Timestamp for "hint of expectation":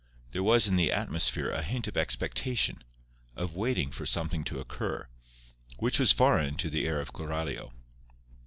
1.61-2.83